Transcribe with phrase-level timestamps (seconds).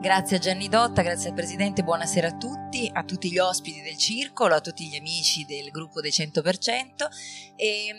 [0.00, 3.98] Grazie a Gianni Dotta, grazie al Presidente, buonasera a tutti, a tutti gli ospiti del
[3.98, 7.06] circolo, a tutti gli amici del gruppo dei 100%
[7.54, 7.94] e,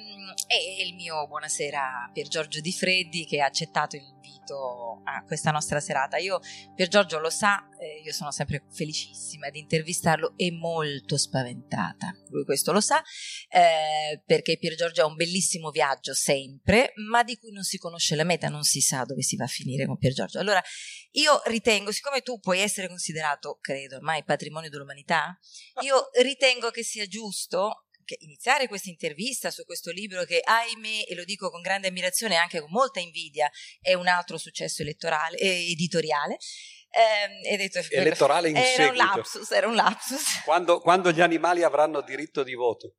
[0.48, 5.52] e il mio buonasera a Pier Giorgio Di Freddi che ha accettato l'invito a questa
[5.52, 6.18] nostra serata.
[6.18, 6.40] Io,
[6.76, 12.46] Pier Giorgio lo sa, eh, io sono sempre felicissima di intervistarlo e molto spaventata, lui
[12.46, 13.02] questo lo sa,
[13.50, 18.16] eh, perché Pier Giorgio ha un bellissimo viaggio sempre, ma di cui non si conosce
[18.16, 20.40] la meta, non si sa dove si va a finire con Pier Giorgio.
[20.40, 20.62] Allora
[21.12, 25.38] io ritengo, siccome tu puoi essere considerato, credo, ormai patrimonio dell'umanità,
[25.82, 27.86] io ritengo che sia giusto
[28.20, 32.38] iniziare questa intervista su questo libro che ahimè, e lo dico con grande ammirazione e
[32.38, 36.38] anche con molta invidia, è un altro successo elettorale, eh, editoriale.
[36.94, 38.92] Eh, detto, elettorale in era seguito.
[38.92, 40.42] Un lapsus, era un lapsus.
[40.44, 42.96] Quando, quando gli animali avranno diritto di voto.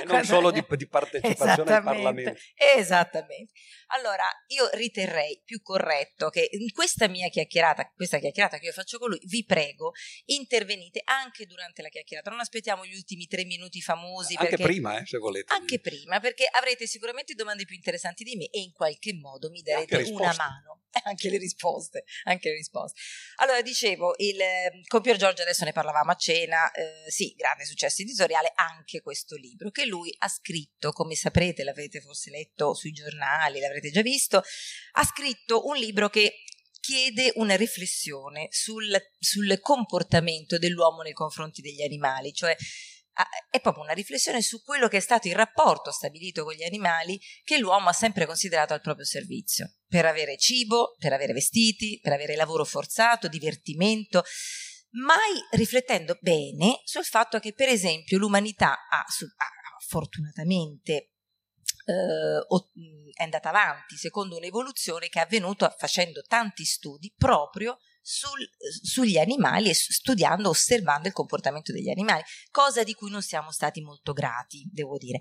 [0.00, 2.40] E non solo di, di partecipazione al Parlamento.
[2.76, 3.52] Esattamente.
[3.88, 8.98] Allora, io riterrei più corretto che in questa mia chiacchierata, questa chiacchierata che io faccio
[8.98, 9.92] con lui, vi prego,
[10.26, 12.30] intervenite anche durante la chiacchierata.
[12.30, 14.34] Non aspettiamo gli ultimi tre minuti famosi.
[14.36, 15.52] Anche perché, prima, eh, se volete.
[15.52, 19.62] Anche prima, perché avrete sicuramente domande più interessanti di me e in qualche modo mi
[19.62, 20.83] darete una mano.
[21.04, 23.00] Anche le risposte, anche le risposte.
[23.36, 24.38] Allora, dicevo, il,
[24.86, 29.36] con Pier Giorgio adesso ne parlavamo a cena, eh, sì, grande successo editoriale, anche questo
[29.36, 34.42] libro che lui ha scritto, come saprete, l'avrete forse letto sui giornali, l'avrete già visto,
[34.92, 36.44] ha scritto un libro che
[36.84, 42.54] chiede una riflessione sul, sul comportamento dell'uomo nei confronti degli animali, cioè
[43.50, 47.20] è proprio una riflessione su quello che è stato il rapporto stabilito con gli animali
[47.44, 52.12] che l'uomo ha sempre considerato al proprio servizio, per avere cibo, per avere vestiti, per
[52.12, 54.24] avere lavoro forzato, divertimento,
[54.94, 61.10] mai riflettendo bene sul fatto che per esempio l'umanità ha, ha fortunatamente
[61.86, 68.46] eh, è andata avanti secondo un'evoluzione che è avvenuta facendo tanti studi proprio sul,
[68.82, 73.80] sugli animali e studiando, osservando il comportamento degli animali, cosa di cui non siamo stati
[73.80, 75.20] molto grati, devo dire.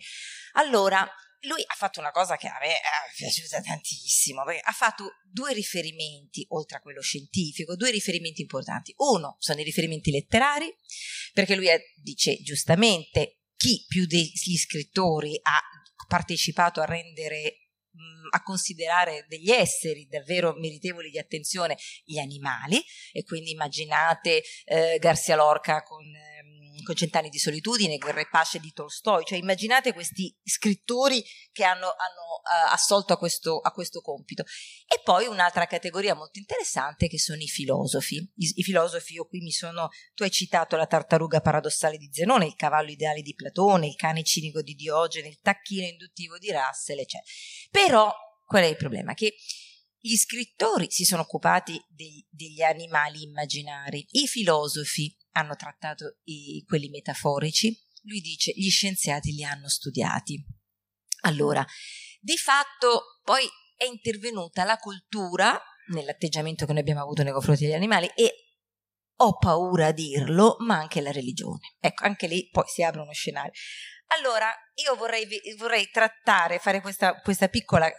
[0.54, 1.10] Allora,
[1.44, 5.54] lui ha fatto una cosa che a me è piaciuta tantissimo, perché ha fatto due
[5.54, 8.94] riferimenti, oltre a quello scientifico, due riferimenti importanti.
[8.98, 10.74] Uno sono i riferimenti letterari,
[11.32, 15.62] perché lui è, dice giustamente chi più degli scrittori ha
[16.08, 17.63] partecipato a rendere
[18.32, 25.36] a considerare degli esseri davvero meritevoli di attenzione gli animali e quindi immaginate eh, Garcia
[25.36, 26.04] Lorca con,
[26.84, 31.88] con Cent'anni di solitudine, Guerra e pace di Tolstoi, cioè immaginate questi scrittori che hanno,
[31.88, 34.44] hanno uh, assolto a questo, a questo, compito.
[34.88, 38.16] E poi un'altra categoria molto interessante che sono i filosofi.
[38.16, 42.46] I, I, filosofi, io qui mi sono, tu hai citato la tartaruga paradossale di Zenone,
[42.46, 47.00] il cavallo ideale di Platone, il cane cinico di Diogene, il tacchino induttivo di Russell,
[47.00, 47.32] eccetera.
[47.72, 48.14] Però
[48.46, 49.14] qual è il problema?
[49.14, 49.36] Che
[50.06, 56.90] gli scrittori si sono occupati dei, degli animali immaginari, i filosofi hanno trattato i, quelli
[56.90, 60.46] metaforici, lui dice gli scienziati li hanno studiati.
[61.22, 61.66] Allora,
[62.20, 63.48] di fatto poi
[63.78, 65.58] è intervenuta la cultura
[65.94, 68.34] nell'atteggiamento che noi abbiamo avuto nei confronti degli animali e
[69.16, 71.76] ho paura a dirlo, ma anche la religione.
[71.80, 73.54] Ecco, anche lì poi si apre uno scenario.
[74.08, 74.54] Allora,
[74.84, 75.26] io vorrei,
[75.58, 77.90] vorrei trattare, fare questa, questa piccola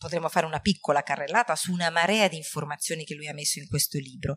[0.00, 3.68] potremmo fare una piccola carrellata su una marea di informazioni che lui ha messo in
[3.68, 4.36] questo libro.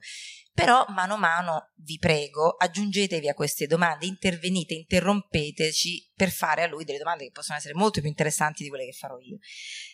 [0.54, 6.68] Però mano a mano, vi prego, aggiungetevi a queste domande, intervenite, interrompeteci per fare a
[6.68, 9.38] lui delle domande che possono essere molto più interessanti di quelle che farò io.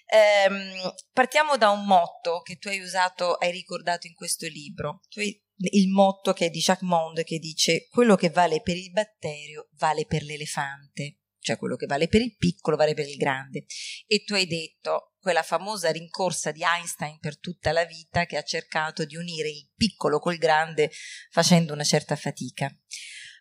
[0.07, 5.01] Ehm, partiamo da un motto che tu hai usato, hai ricordato in questo libro.
[5.17, 5.39] Hai,
[5.71, 9.67] il motto che è di Jacques Monde che dice quello che vale per il batterio
[9.73, 13.65] vale per l'elefante cioè quello che vale per il piccolo vale per il grande.
[14.07, 18.43] E tu hai detto quella famosa rincorsa di Einstein per tutta la vita che ha
[18.43, 20.91] cercato di unire il piccolo col grande
[21.29, 22.73] facendo una certa fatica.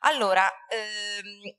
[0.01, 1.57] Allora, ehm,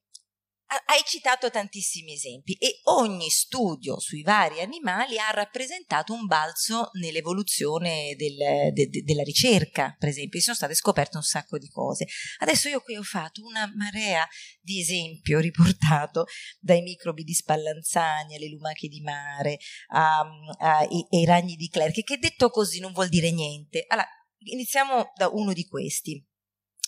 [0.85, 8.15] hai citato tantissimi esempi e ogni studio sui vari animali ha rappresentato un balzo nell'evoluzione
[8.15, 12.05] del, de, de, della ricerca, per esempio, sono state scoperte un sacco di cose.
[12.37, 14.27] Adesso io qui ho fatto una marea
[14.61, 16.25] di esempi, ho riportato
[16.59, 19.57] dai microbi di Spallanzani alle lumache di mare,
[19.89, 23.85] ai ragni di Clerc, che detto così non vuol dire niente.
[23.87, 24.07] Allora,
[24.39, 26.23] iniziamo da uno di questi.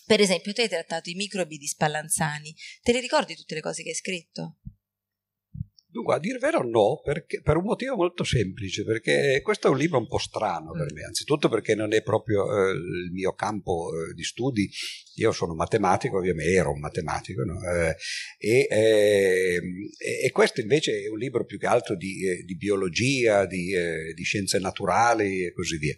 [0.04, 3.82] Per esempio, tu hai trattato i microbi di Spallanzani, te le ricordi tutte le cose
[3.82, 4.58] che hai scritto?
[5.92, 9.76] Dunque, a dire vero no, perché, per un motivo molto semplice, perché questo è un
[9.76, 10.94] libro un po' strano per mm.
[10.94, 14.70] me, anzitutto perché non è proprio eh, il mio campo eh, di studi,
[15.16, 17.60] io sono matematico, ovviamente ero un matematico, no?
[17.70, 17.94] eh,
[18.38, 19.90] e, ehm,
[20.24, 24.14] e, questo invece è un libro più che altro di, eh, di biologia, di, eh,
[24.14, 25.94] di, scienze naturali e così via.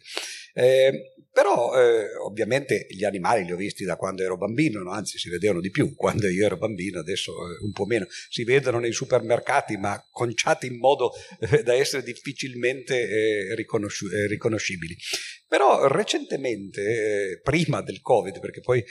[0.55, 4.93] Eh, però eh, ovviamente gli animali li ho visti da quando ero bambino, no?
[4.93, 8.07] anzi si vedevano di più quando io ero bambino, adesso eh, un po' meno.
[8.29, 11.11] Si vedono nei supermercati ma conciati in modo
[11.41, 14.97] eh, da essere difficilmente eh, riconosci- eh, riconoscibili.
[15.49, 18.83] Però recentemente, prima del Covid, perché poi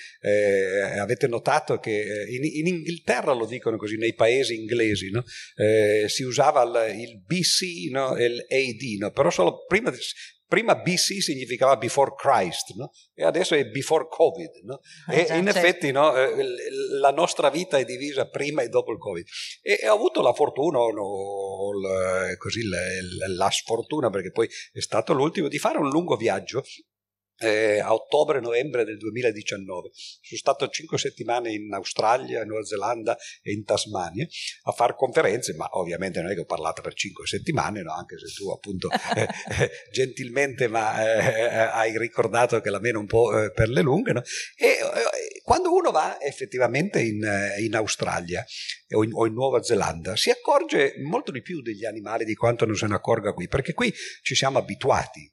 [0.98, 5.26] avete notato che in, in, Inghilterra lo dicono così, nei paesi inglesi, no?
[6.08, 9.12] si usava il, il BC e no?
[9.12, 9.92] però solo prima
[10.54, 12.92] prima BC significava before Christ, no?
[13.16, 14.52] e adesso è before Covid.
[14.66, 14.82] No?
[15.08, 15.58] Ah, e già, in certo.
[15.58, 16.46] effetti no, eh,
[17.00, 19.26] la nostra vita è divisa prima e dopo il Covid.
[19.64, 22.78] E, e ho avuto la fortuna, la, così, la,
[23.36, 26.62] la sfortuna, perché poi è stato l'ultimo, di fare un lungo viaggio
[27.38, 29.90] eh, a ottobre-novembre del 2019.
[29.94, 34.28] Sono stato cinque settimane in Australia, Nuova Zelanda e in Tasmania
[34.64, 37.94] a fare conferenze, ma ovviamente non è che ho parlato per cinque settimane, no?
[37.94, 43.08] anche se tu appunto eh, eh, gentilmente ma, eh, hai ricordato che la meno un
[43.08, 44.14] po' eh, per le lunghe.
[44.14, 44.22] No?
[44.56, 47.28] E eh, quando uno va effettivamente in,
[47.60, 48.44] in Australia
[48.96, 52.66] o in, o in Nuova Zelanda si accorge molto di più degli animali di quanto
[52.66, 53.92] non se ne accorga qui, perché qui
[54.22, 55.33] ci siamo abituati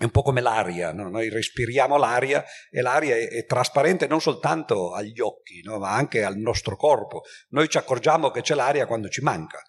[0.00, 1.10] è un po' come l'aria, no?
[1.10, 5.78] noi respiriamo l'aria e l'aria è, è, trasparente non soltanto agli occhi, no?
[5.78, 7.20] ma anche al nostro corpo.
[7.50, 9.62] Noi ci accorgiamo che c'è l'aria quando ci manca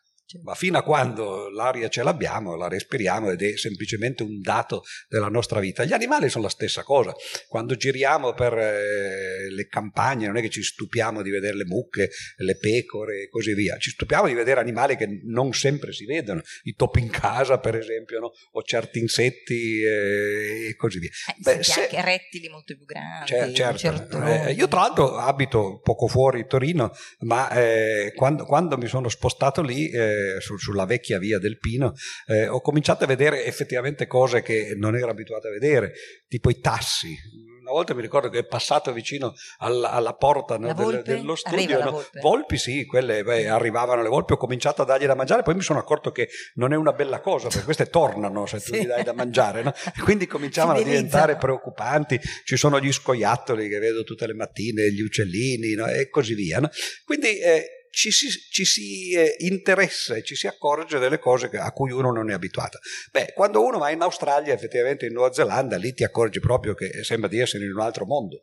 [0.44, 5.28] ma fino a quando l'aria ce l'abbiamo, la respiriamo ed è semplicemente un dato della
[5.28, 5.83] nostra vita.
[5.83, 7.13] Gli animali sono la stessa cosa.
[7.48, 12.10] Quando giriamo per eh, le campagne non è che ci stupiamo di vedere le mucche,
[12.38, 16.42] le pecore e così via, ci stupiamo di vedere animali che non sempre si vedono,
[16.63, 18.31] i topi in casa per esempio, no?
[18.51, 21.10] o certi insetti eh, e così via.
[21.30, 21.81] Eh, Beh, se...
[21.81, 23.54] anche rettili molto più grandi.
[23.54, 24.24] Cer- certo.
[24.24, 29.62] Eh, io tra l'altro abito poco fuori Torino, ma eh, quando, quando, mi sono spostato
[29.62, 29.89] lì
[30.21, 31.94] eh, su, sulla vecchia via del Pino,
[32.27, 35.94] eh, ho cominciato a vedere effettivamente cose che non ero abituato a vedere,
[36.27, 37.15] tipo i tassi.
[37.62, 41.83] Una volta mi ricordo che è passato vicino alla, alla porta no, del, dello studio.
[41.83, 42.03] No?
[42.19, 45.62] Volpi sì, quelle beh, arrivavano le volpi, ho cominciato a dargli da mangiare, poi mi
[45.62, 48.81] sono accorto che non è una bella cosa, perché queste tornano se tu sì.
[48.81, 49.62] gli dai da mangiare.
[49.62, 49.74] No?
[50.03, 52.19] Quindi cominciavano a diventare preoccupanti.
[52.44, 56.59] Ci sono gli scoiattoli che vedo tutte le mattine, gli uccellini e così via.
[57.06, 61.71] Quindi eh, ci si, ci si eh, interessa e ci si accorge delle cose a
[61.71, 62.79] cui uno non è abituato.
[63.11, 67.03] Beh, quando uno va in Australia, effettivamente in Nuova Zelanda, lì ti accorgi proprio che
[67.03, 68.39] sembra di essere in un altro mondo.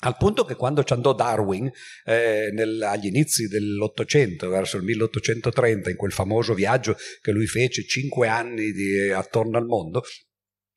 [0.00, 1.70] Al punto che quando ci andò Darwin
[2.04, 7.86] eh, nel, agli inizi dell'Ottocento, verso il 1830, in quel famoso viaggio che lui fece
[7.86, 10.02] cinque anni di, attorno al mondo,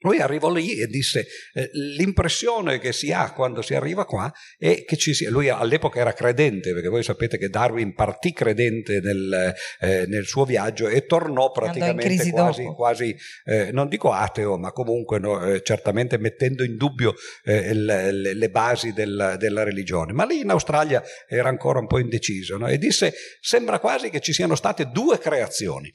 [0.02, 4.84] lui arrivò lì e disse eh, l'impressione che si ha quando si arriva qua è
[4.86, 9.56] che ci sia, lui all'epoca era credente, perché voi sapete che Darwin partì credente nel,
[9.80, 13.16] eh, nel suo viaggio e tornò praticamente quasi, quasi
[13.46, 18.50] eh, non dico ateo, ma comunque no, eh, certamente mettendo in dubbio eh, le, le,
[18.50, 20.14] basi del, della religione.
[20.14, 22.68] Ma lì in Australia era ancora un po' indeciso no?
[22.68, 25.92] e disse sembra quasi che ci siano state due creazioni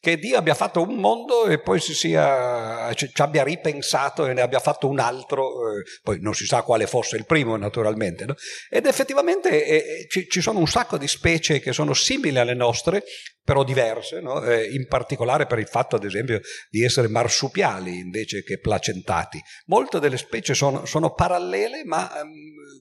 [0.00, 4.32] che Dio abbia fatto un mondo e poi si sia, ci, ci abbia ripensato e
[4.32, 8.24] ne abbia fatto un altro, eh, poi non si sa quale fosse il primo naturalmente,
[8.24, 8.34] no?
[8.70, 13.04] ed effettivamente eh, ci, ci, sono un sacco di specie che sono simili alle nostre,
[13.44, 14.42] però diverse, no?
[14.42, 16.40] eh, in particolare per il fatto ad esempio
[16.70, 19.38] di essere marsupiali invece che placentati.
[19.66, 22.32] Molte delle specie sono, sono parallele ma um,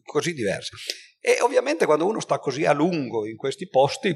[0.03, 0.71] così diverse.
[1.19, 4.15] E ovviamente quando uno sta così a lungo in questi posti,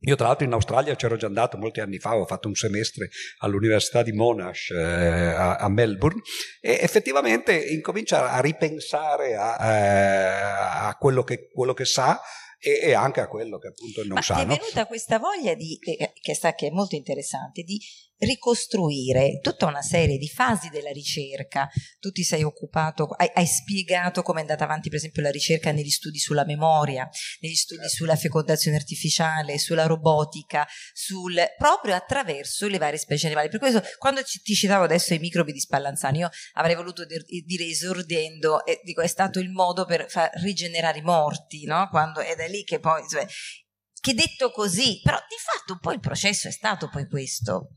[0.00, 3.08] io tra l'altro in Australia c'ero già andato molti anni fa, ho fatto un semestre
[3.38, 6.20] all'Università di Monash eh, a, a, Melbourne
[6.60, 12.20] e effettivamente incomincia a ripensare a, eh, a quello, che, quello che sa
[12.58, 14.34] e, anche a quello che appunto non Ma sa.
[14.34, 17.80] Ma è venuta questa voglia di, che, sta, che è molto interessante, di
[18.18, 21.68] ricostruire tutta una serie di fasi della ricerca.
[21.98, 25.72] Tu ti sei occupato, hai, hai, spiegato come è andata avanti, per esempio, la ricerca
[25.72, 27.08] negli studi sulla memoria,
[27.40, 27.96] negli studi certo.
[27.96, 33.48] sulla fecondazione artificiale, sulla robotica, sul, proprio attraverso le varie specie animali.
[33.48, 37.22] Per questo, quando ci, ti citavo adesso i microbi di Spallanzani, io avrei voluto dir,
[37.44, 41.88] dire esordendo, e dico, è stato il modo per far rigenerare i morti, no?
[41.90, 43.06] Quando, ed è lì che poi.
[43.08, 43.26] Cioè,
[44.00, 47.70] che detto così, però di fatto un po' il processo è stato poi questo.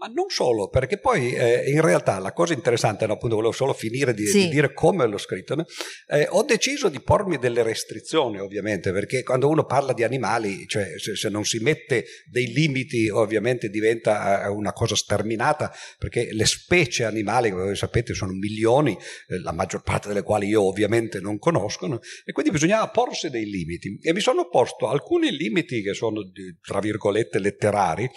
[0.00, 3.74] Ma non solo, perché poi eh, in realtà la cosa interessante, no, appunto volevo solo
[3.74, 4.44] finire di, sì.
[4.44, 5.66] di dire come l'ho scritto, no?
[6.08, 10.94] eh, ho deciso di pormi delle restrizioni ovviamente, perché quando uno parla di animali, cioè
[10.96, 16.46] se, se non si mette dei limiti ovviamente diventa eh, una cosa sterminata, perché le
[16.46, 18.96] specie animali, come voi sapete, sono milioni,
[19.28, 22.00] eh, la maggior parte delle quali io ovviamente non conosco, no?
[22.24, 23.98] e quindi bisognava porsi dei limiti.
[24.00, 26.22] E mi sono posto alcuni limiti che sono,
[26.62, 28.08] tra virgolette, letterari,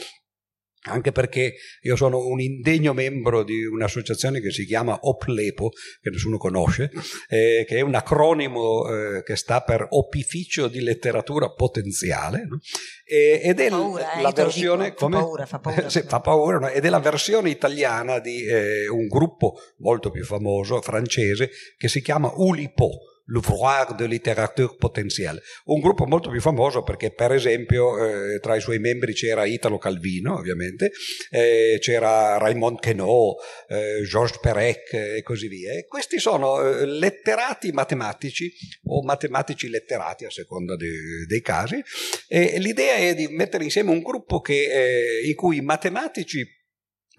[0.83, 5.69] anche perché io sono un indegno membro di un'associazione che si chiama OPLEPO,
[6.01, 6.91] che nessuno conosce,
[7.29, 12.59] eh, che è un acronimo eh, che sta per Opificio di Letteratura Potenziale, no?
[13.05, 14.89] e, ed è paura, la eh, versione...
[14.89, 15.89] Dico, come, fa paura, fa paura.
[15.89, 16.67] sì, fa paura no?
[16.67, 22.01] ed è la versione italiana di eh, un gruppo molto più famoso, francese, che si
[22.01, 28.39] chiama Ulipo l'Ouvroir de littérature potentielle, un gruppo molto più famoso perché per esempio eh,
[28.39, 30.91] tra i suoi membri c'era Italo Calvino ovviamente,
[31.29, 33.35] eh, c'era Raymond Queneau,
[33.67, 35.73] eh, Georges Perec e così via.
[35.73, 38.51] E questi sono eh, letterati matematici
[38.85, 41.81] o matematici letterati a seconda de- dei casi
[42.27, 46.45] e l'idea è di mettere insieme un gruppo che, eh, in cui i matematici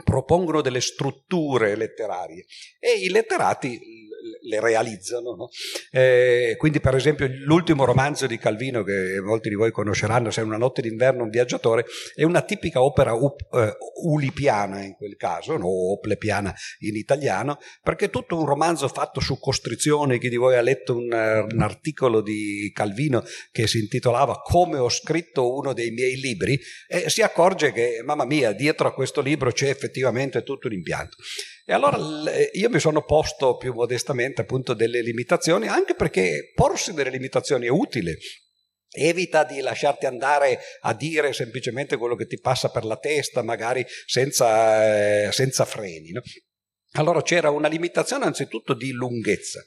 [0.02, 2.44] propongono delle strutture letterarie
[2.80, 4.03] e i letterati
[4.44, 5.34] le realizzano.
[5.34, 5.48] No?
[5.90, 10.44] Eh, quindi, per esempio, l'ultimo romanzo di Calvino, che molti di voi conosceranno, Se è
[10.44, 11.84] una notte d'inverno, un viaggiatore,
[12.14, 15.66] è una tipica opera up, uh, ulipiana in quel caso, no?
[15.66, 20.18] o oplepiana in italiano, perché è tutto un romanzo fatto su costrizione.
[20.18, 24.88] Chi di voi ha letto un, un articolo di Calvino che si intitolava Come ho
[24.88, 26.58] scritto uno dei miei libri,
[26.88, 31.16] eh, si accorge che, mamma mia, dietro a questo libro c'è effettivamente tutto un impianto.
[31.66, 31.98] E allora
[32.52, 37.70] io mi sono posto più modestamente appunto delle limitazioni, anche perché porsi delle limitazioni è
[37.70, 38.18] utile.
[38.90, 43.84] Evita di lasciarti andare a dire semplicemente quello che ti passa per la testa, magari
[44.06, 46.10] senza, eh, senza freni.
[46.10, 46.20] No?
[46.92, 49.64] Allora c'era una limitazione anzitutto di lunghezza.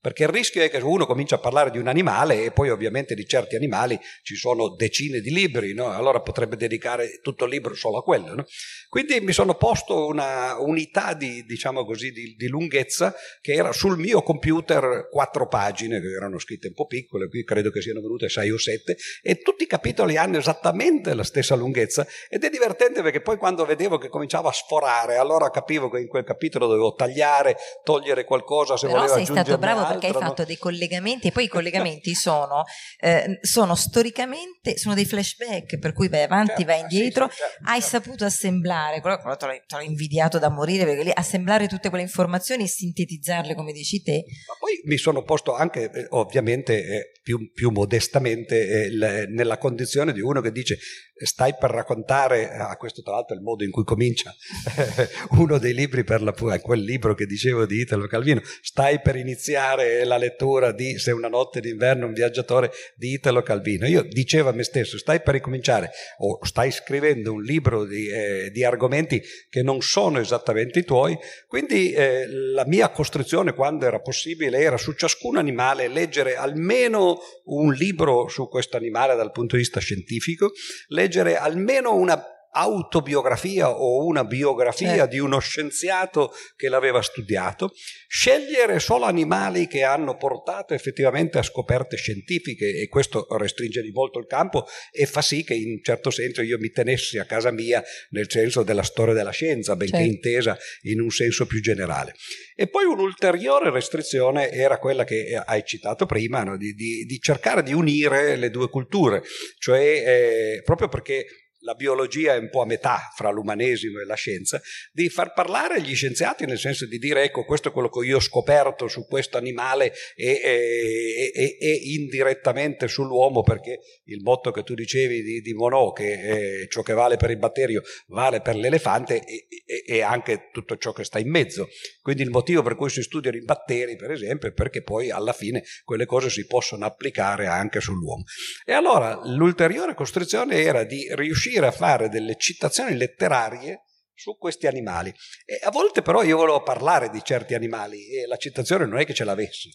[0.00, 3.16] Perché il rischio è che uno comincia a parlare di un animale e poi ovviamente
[3.16, 5.90] di certi animali ci sono decine di libri, no?
[5.90, 8.34] allora potrebbe dedicare tutto il libro solo a quello.
[8.34, 8.44] No?
[8.88, 13.98] Quindi mi sono posto una unità di, diciamo così, di, di, lunghezza che era sul
[13.98, 18.28] mio computer quattro pagine, che erano scritte un po' piccole, qui credo che siano venute
[18.28, 23.02] sei o sette, e tutti i capitoli hanno esattamente la stessa lunghezza ed è divertente
[23.02, 26.94] perché poi quando vedevo che cominciava a sforare, allora capivo che in quel capitolo dovevo
[26.94, 31.32] tagliare, togliere qualcosa se Però volevo sei stato bravo perché hai fatto dei collegamenti e
[31.32, 32.64] poi i collegamenti sono,
[32.98, 37.80] eh, sono storicamente, sono dei flashback per cui vai avanti, certo, vai indietro, certo, hai
[37.80, 37.96] certo.
[37.96, 41.88] saputo assemblare, quello, quello te, l'ho, te l'ho invidiato da morire perché lì assemblare tutte
[41.88, 44.24] quelle informazioni e sintetizzarle come dici te.
[44.46, 50.12] Ma poi mi sono posto anche, eh, ovviamente eh, più, più, modestamente, eh, nella condizione
[50.12, 50.78] di uno che dice
[51.24, 54.34] stai per raccontare, a questo tra l'altro è il modo in cui comincia
[55.38, 60.04] uno dei libri per la quel libro che dicevo di Italo Calvino, stai per iniziare
[60.04, 63.86] la lettura di Se una notte d'inverno un viaggiatore di Italo Calvino.
[63.86, 68.50] Io dicevo a me stesso, stai per ricominciare o stai scrivendo un libro di, eh,
[68.52, 74.00] di argomenti che non sono esattamente i tuoi, quindi eh, la mia costruzione quando era
[74.00, 79.62] possibile era su ciascun animale leggere almeno un libro su questo animale dal punto di
[79.62, 80.52] vista scientifico,
[80.88, 85.06] leggere almeno una autobiografia o una biografia certo.
[85.06, 87.72] di uno scienziato che l'aveva studiato,
[88.08, 94.18] scegliere solo animali che hanno portato effettivamente a scoperte scientifiche e questo restringe di molto
[94.18, 97.52] il campo e fa sì che in un certo senso io mi tenessi a casa
[97.52, 100.10] mia nel senso della storia della scienza, benché certo.
[100.10, 102.14] intesa in un senso più generale.
[102.56, 106.56] E poi un'ulteriore restrizione era quella che hai citato prima, no?
[106.56, 109.22] di, di, di, cercare di unire le due culture,
[109.58, 111.24] cioè eh, proprio perché
[111.68, 114.58] la biologia è un po' a metà fra l'umanesimo e la scienza,
[114.90, 118.16] di far parlare gli scienziati nel senso di dire ecco questo è quello che io
[118.16, 124.62] ho scoperto su questo animale e, e, e, e indirettamente sull'uomo perché il motto che
[124.62, 129.22] tu dicevi di, di Monod che ciò che vale per il batterio vale per l'elefante
[129.22, 131.68] e, anche tutto ciò che sta in mezzo.
[132.00, 135.34] Quindi il motivo per cui si studiano i batteri per esempio è perché poi alla
[135.34, 138.22] fine quelle cose si possono applicare anche sull'uomo.
[138.64, 143.82] E allora l'ulteriore costruzione era di riuscire riuscire a fare delle citazioni letterarie
[144.14, 145.12] su questi animali.
[145.44, 149.04] E a volte però io volevo parlare di certi animali e la citazione non è
[149.04, 149.70] che ce l'avessi.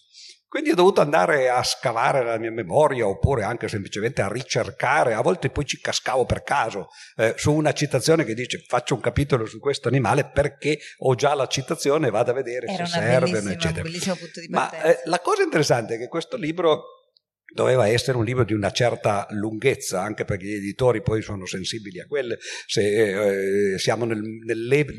[0.47, 5.21] Quindi ho dovuto andare a scavare la mia memoria oppure anche semplicemente a ricercare, a
[5.21, 9.47] volte poi ci cascavo per caso eh, su una citazione che dice faccio un capitolo
[9.47, 13.89] su questo animale perché ho già la citazione, vado a vedere Era se serve, eccetera.
[14.49, 16.83] Ma eh, la cosa interessante è che questo libro
[17.53, 21.99] doveva essere un libro di una certa lunghezza, anche perché gli editori poi sono sensibili
[21.99, 24.21] a quelle, se, eh, siamo nel,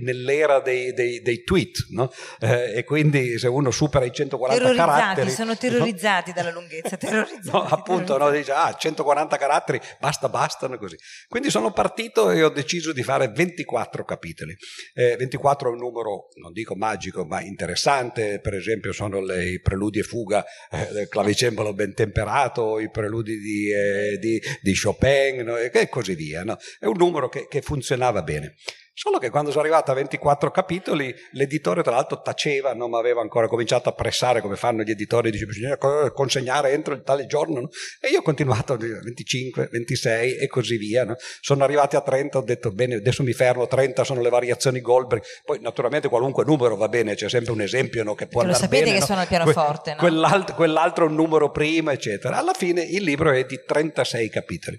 [0.01, 2.13] nell'era dei, dei, dei tweet, no?
[2.41, 5.31] eh, e quindi se uno supera i 140 caratteri...
[5.31, 6.37] sono terrorizzati no?
[6.37, 7.51] dalla lunghezza, terrorizzati.
[7.51, 8.39] No, appunto, terrorizzati.
[8.39, 10.97] dice, ah, 140 caratteri, basta, bastano così.
[11.29, 14.57] Quindi sono partito e ho deciso di fare 24 capitoli.
[14.95, 19.61] Eh, 24 è un numero, non dico magico, ma interessante, per esempio sono le, i
[19.61, 24.75] preludi e fuga eh, del clavicembalo ben temperato, Mozzato, i preludi di, eh, di, di
[24.79, 25.57] Chopin no?
[25.57, 26.45] e così via.
[26.45, 26.59] No?
[26.79, 28.55] È un numero che, che funzionava bene.
[28.97, 33.49] Solo che quando sono arrivato a 24 capitoli, l'editore tra l'altro taceva, non aveva ancora
[33.49, 35.77] cominciato a pressare come fanno gli editori, dice bisogna
[36.13, 37.69] consegnare entro il tale giorno, no?
[38.01, 41.05] e io ho continuato a 25, 26 e così via.
[41.05, 41.17] No?
[41.41, 45.25] Sono arrivati a 30, ho detto bene, adesso mi fermo, 30 sono le variazioni Goldberg,
[45.45, 48.81] poi naturalmente qualunque numero va bene, c'è sempre un esempio no, che può andare bene.
[48.81, 52.37] Lo sapete che suona il pianoforte, que- quell'alt- quell'altro un numero prima, eccetera.
[52.37, 54.79] Alla fine il libro è di 36 capitoli.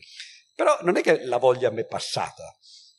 [0.55, 2.55] Però non è che la voglia mi è passata,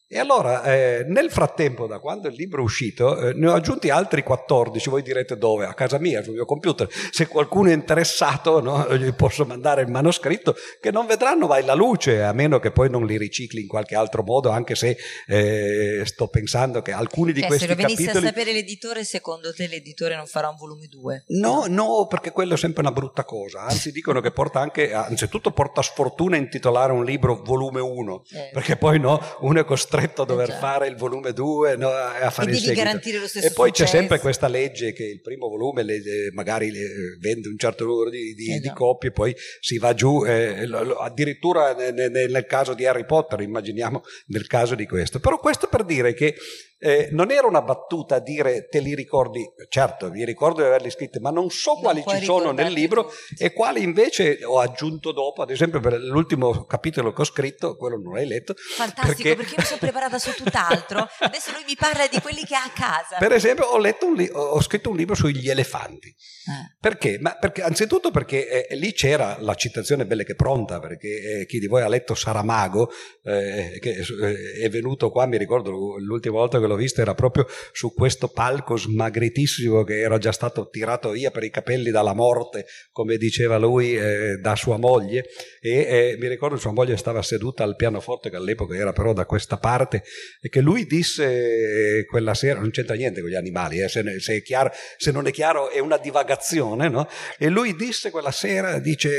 [0.09, 3.91] e allora, eh, nel frattempo, da quando il libro è uscito, eh, ne ho aggiunti
[3.91, 5.67] altri 14, voi direte dove?
[5.67, 6.89] A casa mia, sul mio computer.
[7.11, 11.75] Se qualcuno è interessato, no, gli posso mandare il manoscritto, che non vedranno mai la
[11.75, 14.97] luce, a meno che poi non li ricicli in qualche altro modo, anche se
[15.27, 17.97] eh, sto pensando che alcuni di cioè, questi capitoli...
[17.97, 21.25] Se lo venisse a sapere l'editore, secondo te l'editore non farà un volume 2?
[21.41, 23.63] No, no, perché quello è sempre una brutta cosa.
[23.63, 28.51] Anzi, dicono che porta anche, anzitutto porta sfortuna intitolare un libro volume 1, eh.
[28.53, 31.89] perché poi no, uno è costretto costretto a dover eh fare il volume 2 no,
[31.89, 32.83] a fare e il seguito.
[32.83, 33.91] garantire lo stesso e poi successo.
[33.91, 36.01] c'è sempre questa legge che il primo volume le,
[36.33, 40.25] magari le, vende un certo numero di, di, eh di copie poi si va giù
[40.25, 40.69] eh,
[41.01, 45.85] addirittura nel, nel caso di Harry Potter immaginiamo nel caso di questo però questo per
[45.85, 46.35] dire che
[46.79, 50.91] eh, non era una battuta a dire te li ricordi, certo mi ricordo di averli
[50.91, 53.43] scritti, ma non so quali non ci sono nel libro tutti.
[53.43, 57.99] e quali invece ho aggiunto dopo, ad esempio per l'ultimo capitolo che ho scritto, quello
[57.99, 58.55] non l'hai letto.
[58.57, 62.45] Fantastico, perché, perché io mi sono preparata su tutt'altro, adesso lui mi parla di quelli
[62.45, 63.17] che ha a casa.
[63.19, 66.09] Per esempio ho, li- ho scritto un libro sugli elefanti.
[66.09, 66.77] Eh.
[66.79, 67.19] Perché?
[67.21, 71.59] Ma perché, anzitutto perché eh, lì c'era la citazione bella che pronta, perché eh, chi
[71.59, 72.91] di voi ha letto Saramago,
[73.25, 77.15] eh, che eh, è venuto qua, mi ricordo l'ultima volta che che l'ho vista era
[77.15, 82.13] proprio su questo palco smagritissimo che era già stato tirato via per i capelli dalla
[82.13, 85.25] morte, come diceva lui, eh, da sua moglie.
[85.61, 89.13] E eh, mi ricordo che sua moglie stava seduta al pianoforte, che all'epoca era però
[89.13, 90.03] da questa parte,
[90.41, 94.21] e che lui disse eh, quella sera, non c'entra niente con gli animali, eh, se,
[94.21, 97.09] se, chiaro, se, non è chiaro è una divagazione, no?
[97.39, 99.11] E lui disse quella sera, dice,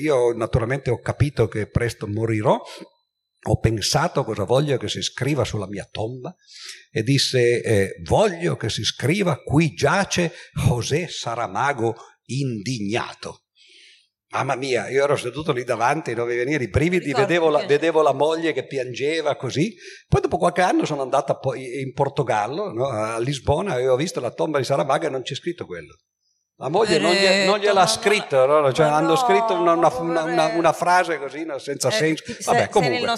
[0.00, 2.60] io naturalmente ho capito che presto morirò,
[3.40, 6.34] ho pensato cosa voglio che si scriva sulla mia tomba
[6.90, 13.44] e disse eh, voglio che si scriva qui giace José Saramago indignato.
[14.30, 18.12] Mamma mia, io ero seduto lì davanti, mi venivano i brividi, vedevo la, vedevo la,
[18.12, 19.74] moglie che piangeva così.
[20.06, 24.30] Poi dopo qualche anno sono andata in Portogallo, no, a Lisbona, e ho visto la
[24.30, 25.96] tomba di Saramago e non c'è scritto quello.
[26.60, 28.72] La moglie non, glie, non gliel'ha scritto, no?
[28.72, 32.24] cioè, hanno no, scritto una, una, una, una, frase così senza eh, senso.
[32.46, 33.12] Vabbè, comunque,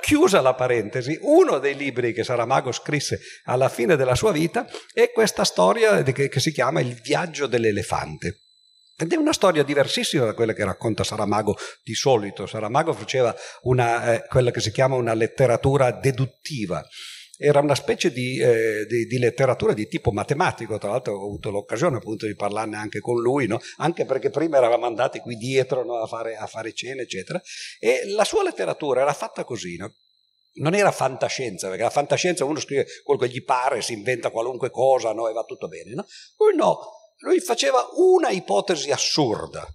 [0.00, 5.10] chiusa la parentesi, uno dei libri che Saramago scrisse alla fine della sua vita è
[5.10, 8.42] questa storia che, che si chiama Il viaggio dell'elefante.
[8.96, 12.46] Ed è una storia diversissima da quella che racconta Saramago di solito.
[12.46, 16.80] Saramago faceva una, eh, quella che si chiama una letteratura deduttiva
[17.36, 21.50] era una specie di, eh, di, di, letteratura di tipo matematico, tra l'altro ho avuto
[21.50, 23.60] l'occasione appunto di parlarne anche con lui, no?
[23.78, 25.96] anche perché prima eravamo andati qui dietro no?
[25.96, 27.40] a, fare, a, fare, cene, eccetera,
[27.80, 29.92] e la sua letteratura era fatta così, no?
[30.56, 34.70] non era fantascienza, perché la fantascienza uno scrive quello che gli pare, si inventa qualunque
[34.70, 36.78] cosa e va tutto bene, lui no,
[37.18, 39.66] lui faceva una ipotesi assurda,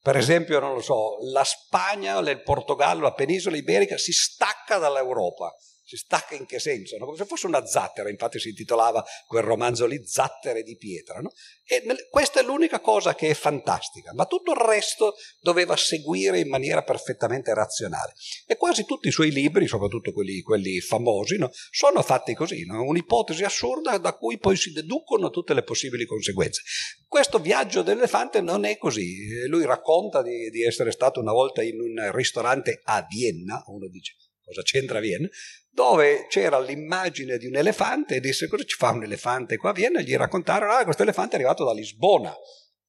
[0.00, 5.52] per esempio, non lo so, la Spagna, il Portogallo, la penisola iberica si stacca dall'Europa
[5.88, 6.98] si stacca in che senso?
[6.98, 7.06] No?
[7.06, 11.20] Come se fosse una zattera, infatti si intitolava quel romanzo lì Zattere di pietra.
[11.20, 11.30] No?
[11.64, 16.48] E questa è l'unica cosa che è fantastica, ma tutto il resto doveva seguire in
[16.50, 18.12] maniera perfettamente razionale.
[18.46, 21.50] E quasi tutti i suoi libri, soprattutto quelli, quelli famosi, no?
[21.70, 26.60] sono fatti così, un'ipotesi assurda da cui poi si deducono tutte le possibili conseguenze.
[27.06, 29.46] Questo viaggio dell'elefante non è così.
[29.46, 34.16] Lui racconta di, di essere stato una volta in un ristorante a Vienna, uno dice
[34.48, 35.28] cosa c'entra Vienna,
[35.70, 39.74] dove c'era l'immagine di un elefante e disse cosa ci fa un elefante qua a
[39.74, 42.34] Vienna e gli raccontarono ah questo elefante è arrivato da Lisbona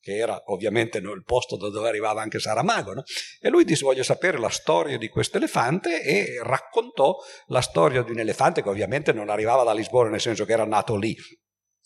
[0.02, 3.04] che era ovviamente il posto da dove arrivava anche Saramago, no?
[3.42, 7.16] e lui disse voglio sapere la storia di questo elefante e raccontò
[7.48, 10.66] la storia di un elefante che ovviamente non arrivava da Lisbona nel senso che era
[10.66, 11.16] nato lì,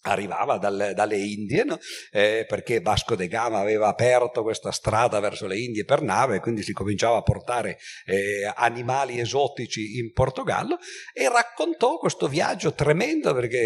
[0.03, 1.79] arrivava dalle, dalle Indie, no?
[2.11, 6.61] eh, perché Vasco de Gama aveva aperto questa strada verso le Indie per nave, quindi
[6.61, 10.77] si cominciava a portare eh, animali esotici in Portogallo
[11.13, 13.65] e raccontò questo viaggio tremendo perché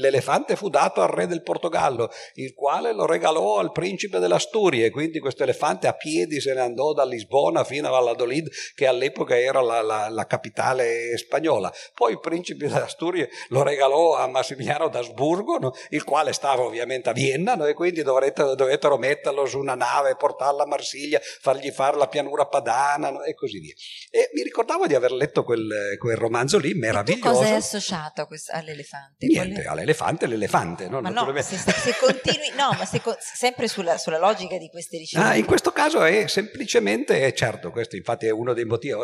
[0.00, 4.90] l'elefante fu dato al re del Portogallo, il quale lo regalò al principe dell'Asturia e
[4.90, 9.38] quindi questo elefante a piedi se ne andò da Lisbona fino a Valladolid che all'epoca
[9.38, 11.72] era la, la, la capitale spagnola.
[11.94, 15.74] Poi il principe dell'Asturia lo regalò a Massimiliano d'Asburgo Petersburgo, no?
[15.90, 17.66] il quale stava ovviamente a Vienna no?
[17.66, 22.46] e quindi dovettero, dovettero, metterlo su una nave, portarlo a Marsiglia, fargli fare la pianura
[22.46, 23.22] padana no?
[23.22, 23.74] e così via.
[24.10, 27.32] E mi ricordavo di aver letto quel, quel romanzo lì, meraviglioso.
[27.32, 29.26] cosa è associato quest- all'elefante?
[29.26, 29.68] Niente, Quale...
[29.68, 30.88] all'elefante l'elefante.
[30.88, 31.00] No?
[31.00, 35.26] Ma no, se, se, continui, no, ma se, sempre sulla, sulla, logica di queste ricerche.
[35.26, 38.94] Ah, in questo caso è semplicemente, certo, questo infatti è uno dei motivi,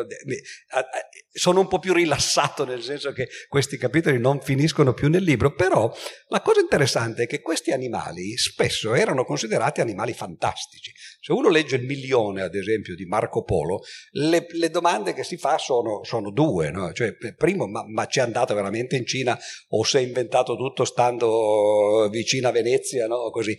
[1.33, 5.55] sono un po' più rilassato nel senso che questi capitoli non finiscono più nel libro,
[5.55, 5.93] però
[6.29, 10.93] la cosa interessante è che questi animali spesso erano considerati animali fantastici.
[11.21, 13.81] Se uno legge il milione, ad esempio, di Marco Polo,
[14.13, 16.93] le, le domande che si fa sono, sono due, no?
[16.93, 22.09] cioè, primo, ma, ma c'è andato veramente in Cina o si è inventato tutto stando
[22.11, 23.31] vicino a Venezia, no?
[23.31, 23.57] Così.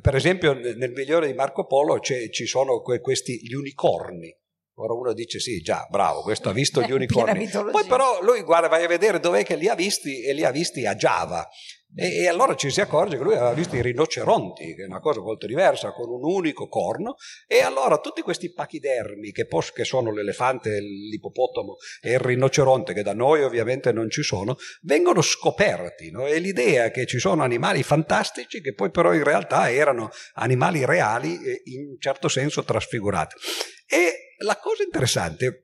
[0.00, 4.34] Per esempio, nel milione di Marco Polo ci sono que, questi gli unicorni
[4.76, 7.48] Ora uno dice sì, già, bravo, questo ha visto gli unicorni.
[7.48, 10.50] Poi però lui guarda, vai a vedere dov'è che li ha visti e li ha
[10.50, 11.48] visti a Java.
[11.96, 15.00] E, e, allora ci si accorge che lui aveva visto i rinoceronti, che è una
[15.00, 17.14] cosa molto diversa, con un unico corno,
[17.46, 23.02] e allora tutti questi pachidermi, che, pos- che sono l'elefante, l'ippopotamo e il rinoceronte, che
[23.02, 26.10] da noi ovviamente non ci sono, vengono scoperti.
[26.10, 26.26] No?
[26.26, 31.38] E l'idea che ci sono animali fantastici che poi però in realtà erano animali reali
[31.64, 33.36] in certo senso trasfigurati.
[33.86, 35.63] E la cosa interessante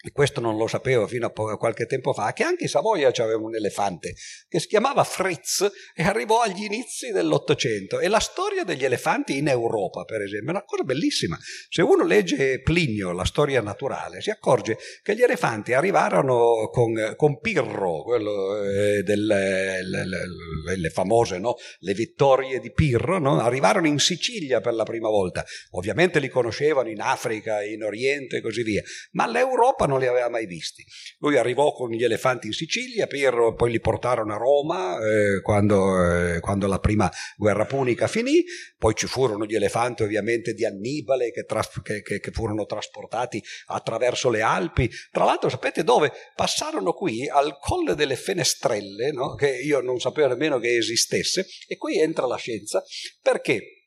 [0.00, 3.10] e questo non lo sapevo fino a poco, qualche tempo fa, che anche in Savoia
[3.10, 4.14] c'aveva un elefante
[4.48, 7.98] che si chiamava Fritz e arrivò agli inizi dell'Ottocento.
[7.98, 11.36] E la storia degli elefanti in Europa, per esempio, è una cosa bellissima.
[11.68, 17.40] Se uno legge Plinio, la storia naturale, si accorge che gli elefanti arrivarono con, con
[17.40, 21.56] Pirro, quello eh, delle le, famose, no?
[21.80, 23.40] le vittorie di Pirro, no?
[23.40, 25.44] arrivarono in Sicilia per la prima volta.
[25.72, 28.82] Ovviamente li conoscevano in Africa, in Oriente e così via,
[29.12, 30.84] ma l'Europa non li aveva mai visti.
[31.18, 36.34] Lui arrivò con gli elefanti in Sicilia, Piero, poi li portarono a Roma eh, quando,
[36.34, 38.44] eh, quando, la prima guerra punica finì,
[38.76, 43.42] poi ci furono gli elefanti ovviamente di Annibale che, tras- che, che, che furono trasportati
[43.66, 44.90] attraverso le Alpi.
[45.10, 46.12] Tra l'altro sapete dove?
[46.34, 49.34] Passarono qui al Colle delle Fenestrelle, no?
[49.34, 52.82] che io non sapevo nemmeno che esistesse, e qui entra la scienza,
[53.22, 53.77] perché?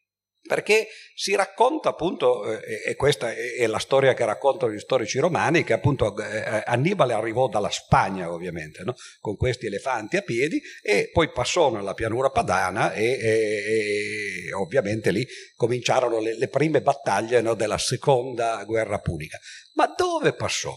[0.47, 5.63] Perché si racconta appunto, eh, e questa è la storia che raccontano gli storici romani,
[5.63, 8.95] che appunto eh, eh, Annibale arrivò dalla Spagna ovviamente, no?
[9.19, 15.11] con questi elefanti a piedi e poi passò nella pianura padana e, e, e ovviamente
[15.11, 15.25] lì
[15.55, 19.37] cominciarono le, le prime battaglie no, della seconda guerra punica.
[19.73, 20.75] Ma dove passò?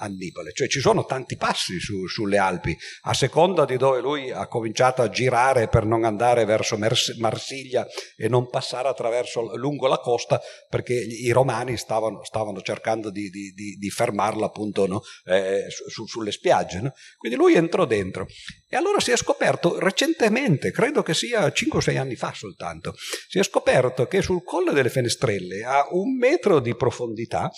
[0.00, 4.46] Annibale, cioè ci sono tanti passi su, sulle Alpi, a seconda di dove lui ha
[4.46, 10.40] cominciato a girare per non andare verso Marsiglia e non passare attraverso, lungo la costa,
[10.68, 15.02] perché i romani stavano, stavano cercando di, di, di, di, fermarla appunto no?
[15.24, 16.80] eh, su, sulle spiagge.
[16.80, 16.92] No?
[17.16, 18.26] Quindi lui entrò dentro
[18.68, 22.94] e allora si è scoperto recentemente, credo che sia 5 o 6 anni fa soltanto,
[23.28, 27.50] si è scoperto che sul Colle delle Fenestrelle a un metro di profondità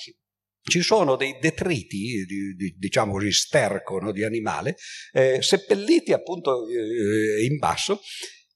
[0.63, 4.77] ci sono dei detriti, di, di, diciamo così, sterco no, di animale,
[5.13, 8.01] eh, seppelliti appunto eh, in basso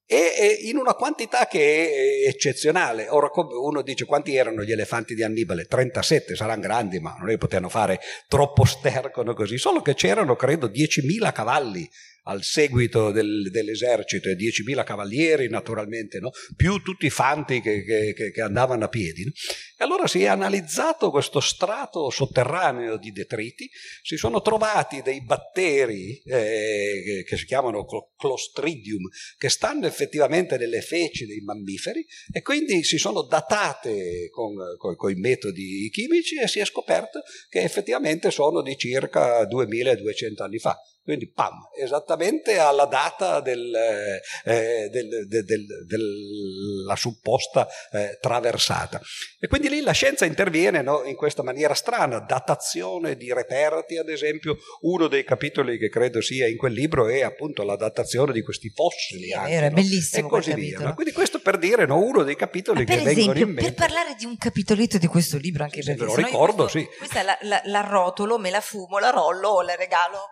[0.07, 1.89] e in una quantità che
[2.25, 3.09] è eccezionale.
[3.09, 5.65] Ora uno dice quanti erano gli elefanti di Annibale?
[5.65, 9.95] 37, saranno grandi, ma non è che potevano fare troppo sterco no, così, solo che
[9.95, 11.89] c'erano credo 10.000 cavalli
[12.27, 16.31] al seguito del, dell'esercito e 10.000 cavalieri naturalmente, no?
[16.57, 19.25] più tutti i fanti che, che, che andavano a piedi.
[19.25, 19.31] No?
[19.77, 23.69] E allora si è analizzato questo strato sotterraneo di detriti,
[24.03, 27.85] si sono trovati dei batteri eh, che si chiamano
[28.17, 34.95] clostridium, che stanno effettivamente nelle feci dei mammiferi e quindi si sono datate con, con,
[34.95, 40.59] con i metodi chimici e si è scoperto che effettivamente sono di circa 2200 anni
[40.61, 40.79] fa.
[41.05, 43.75] Quindi, pam, esattamente alla data del,
[44.47, 49.03] eh, del, del, della supposta eh, traversata.
[49.39, 54.09] E quindi lì la scienza interviene no, in questa maniera strana, datazione di reperti, ad
[54.09, 58.43] esempio, uno dei capitoli che credo sia in quel libro è appunto la datazione di
[58.43, 59.33] questi fossili.
[59.33, 59.75] Anche, Era no?
[59.75, 60.27] bellissimo.
[60.27, 60.79] E così via.
[60.79, 60.95] No?
[60.95, 63.63] Quindi questo per dire no, uno dei capitoli che esempio, vengono in mente.
[63.63, 66.79] Per parlare di un capitolito di questo libro, anche sì, perché ve lo ricordo, questo,
[66.79, 66.89] sì.
[66.97, 70.31] Questa la, la, la rotolo, me la fumo, la rollo o la regalo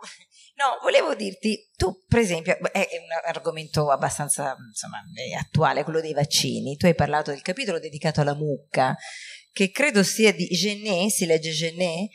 [0.63, 5.03] No, volevo dirti, tu per esempio, è un argomento abbastanza insomma,
[5.37, 8.97] attuale, quello dei vaccini, tu hai parlato del capitolo dedicato alla mucca,
[9.51, 12.11] che credo sia di Genet, si legge Genet?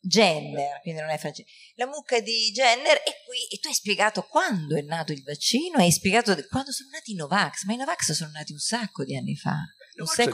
[0.00, 1.48] Jenner, quindi non è facile.
[1.74, 5.78] La mucca di Jenner e qui e tu hai spiegato quando è nato il vaccino,
[5.78, 9.16] hai spiegato quando sono nati i Novax, ma i Novax sono nati un sacco di
[9.16, 9.56] anni fa.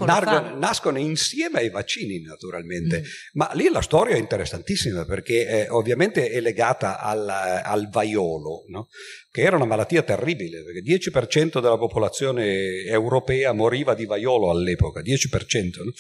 [0.05, 3.03] Nargo, nascono insieme ai vaccini naturalmente, mm.
[3.33, 8.89] ma lì la storia è interessantissima perché eh, ovviamente è legata al, al vaiolo, no?
[9.31, 15.83] che era una malattia terribile, perché 10% della popolazione europea moriva di vaiolo all'epoca, 10%.
[15.83, 15.93] No?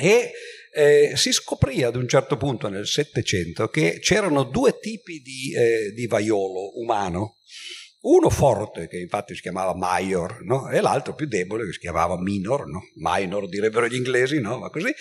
[0.00, 0.32] E
[0.74, 5.92] eh, si scoprì ad un certo punto nel Settecento che c'erano due tipi di, eh,
[5.92, 7.36] di vaiolo umano
[8.02, 10.68] uno forte che infatti si chiamava Major no?
[10.68, 12.80] e l'altro più debole che si chiamava Minor, no?
[12.94, 14.58] Minor direbbero gli inglesi, no?
[14.58, 14.92] ma così.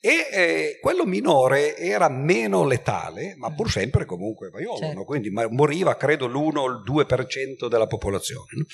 [0.00, 5.04] E eh, quello minore era meno letale, ma pur sempre comunque vaiolo, certo.
[5.04, 8.64] quindi moriva credo l'1 o il 2% della popolazione,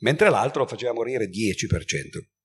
[0.00, 2.35] mentre l'altro faceva morire 10%.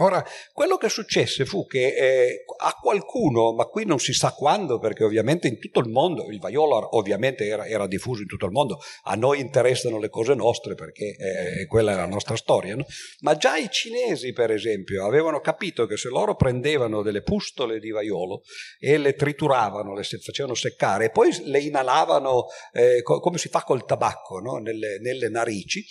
[0.00, 4.78] Ora, quello che successe fu che eh, a qualcuno, ma qui non si sa quando,
[4.78, 8.52] perché ovviamente in tutto il mondo, il vaiolo ovviamente era, era diffuso in tutto il
[8.52, 12.84] mondo, a noi interessano le cose nostre perché eh, quella è la nostra storia, no?
[13.20, 17.90] ma già i cinesi per esempio avevano capito che se loro prendevano delle pustole di
[17.90, 18.42] vaiolo
[18.78, 23.64] e le trituravano, le facevano seccare e poi le inalavano eh, co- come si fa
[23.64, 24.58] col tabacco no?
[24.58, 25.84] nelle, nelle narici,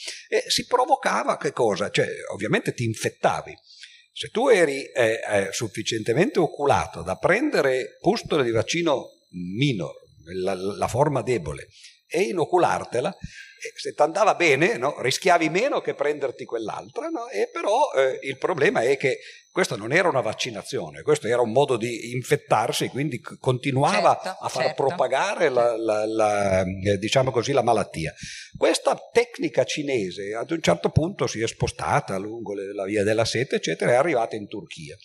[0.47, 1.89] si provocava che cosa?
[1.89, 3.53] Cioè ovviamente ti infettavi.
[4.17, 9.09] Se tu eri eh, eh, sufficientemente oculato da prendere pustole di vaccino
[9.55, 9.93] minor,
[10.41, 11.67] la, la forma debole,
[12.07, 13.15] e inoculartela,
[13.75, 17.27] se ti andava bene no, rischiavi meno che prenderti quell'altra, no?
[17.29, 19.19] e però eh, il problema è che
[19.51, 24.49] questa non era una vaccinazione, questo era un modo di infettarsi, quindi continuava certo, a
[24.49, 24.85] far certo.
[24.85, 28.13] propagare la, la, la, eh, diciamo così, la, malattia.
[28.55, 33.55] Questa tecnica cinese ad un certo punto si è spostata lungo la via della sete,
[33.55, 34.95] eccetera, e è arrivata in Turchia.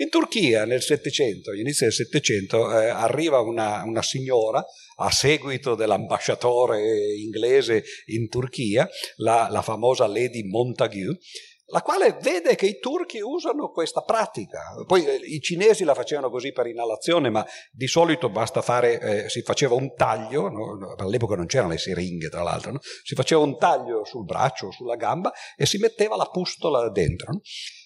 [0.00, 4.64] In Turchia nel Settecento, all'inizio del Settecento, eh, arriva una, una, signora
[4.96, 6.80] a seguito dell'ambasciatore
[7.18, 11.18] inglese in Turchia, la, la famosa Lady Montague,
[11.66, 14.60] la quale vede che i turchi usano questa pratica.
[14.86, 19.28] Poi eh, i cinesi la facevano così per inalazione, ma di solito basta fare, eh,
[19.28, 20.94] si faceva un taglio, no?
[20.96, 22.78] all'epoca non c'erano le siringhe tra l'altro, no?
[23.02, 27.32] si faceva un taglio sul braccio o sulla gamba e si metteva la pustola dentro.
[27.32, 27.40] No?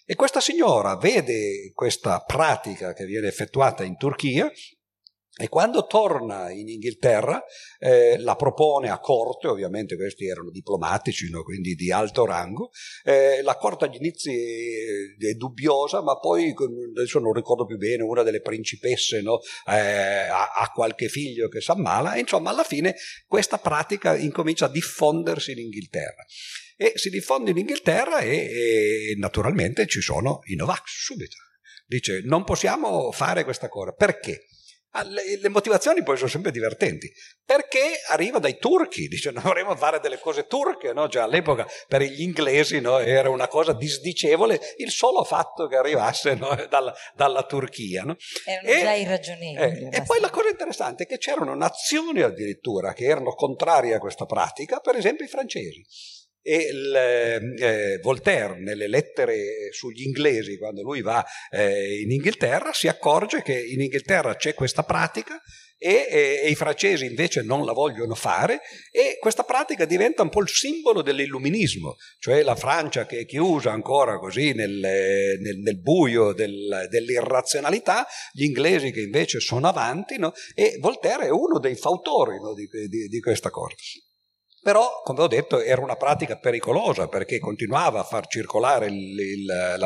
[0.06, 4.52] E questa signora vede questa pratica che viene effettuata in Turchia
[5.36, 7.42] e quando torna in Inghilterra
[7.78, 11.42] eh, la propone a corte, ovviamente questi erano diplomatici, no?
[11.42, 12.70] quindi di alto rango,
[13.02, 16.54] eh, la corte agli inizi è dubbiosa, ma poi,
[16.96, 19.40] adesso non ricordo più bene, una delle principesse no?
[19.66, 22.94] eh, ha, ha, qualche figlio che si ammala, insomma alla fine
[23.26, 26.24] questa pratica incomincia a diffondersi in Inghilterra.
[26.76, 31.36] E si diffonde in Inghilterra e, e naturalmente ci sono i Novax subito.
[31.86, 34.46] Dice non possiamo fare questa cosa, perché?
[34.96, 37.12] Ah, le, motivazioni poi sono sempre divertenti,
[37.44, 41.08] perché arriva dai turchi, dice non dovremmo fare delle cose turche, no?
[41.08, 43.00] cioè, all'epoca per gli inglesi no?
[43.00, 48.04] era una cosa disdicevole il solo fatto che arrivasse dalla, dalla, Turchia.
[48.44, 49.88] Erano e, già irragionevoli.
[49.90, 53.98] Eh, e poi la cosa interessante è che c'erano nazioni addirittura che erano contrarie a
[53.98, 55.84] questa pratica, per esempio i francesi.
[56.46, 62.86] E il, eh, Voltaire, nelle lettere sugli inglesi, quando lui va eh, in Inghilterra, si
[62.86, 65.40] accorge che in Inghilterra c'è questa pratica
[65.78, 70.30] e, e, e, i francesi invece non la vogliono fare e questa pratica diventa un
[70.30, 75.80] po' il simbolo dell'illuminismo, cioè la Francia che è chiusa ancora così nel, nel, nel
[75.80, 80.32] buio del, dell'irrazionalità, gli inglesi che invece sono avanti no?
[80.54, 82.54] e Voltaire è uno dei fautori no?
[82.54, 83.74] di, di, di questa cosa.
[84.64, 89.44] Però, come ho detto, era una pratica pericolosa perché continuava a far circolare il, il,
[89.44, 89.76] la,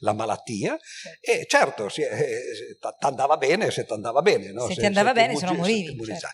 [0.00, 0.76] la, malattia
[1.22, 4.52] e certo, ti eh, andava bene se ti andava bene.
[4.52, 4.66] No?
[4.66, 6.04] Se, se ti andava se bene, ti se no morivi.
[6.04, 6.26] Certo.